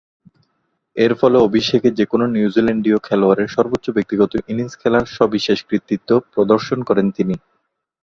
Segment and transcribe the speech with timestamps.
[0.95, 7.35] এর ফলে অভিষেকে যে-কোনো নিউজিল্যান্ডীয় খেলোয়াড়ের সর্বোচ্চ ব্যক্তিগত ইনিংস খেলার সবিশেষ কৃতিত্ব প্রদর্শন করেন তিনি।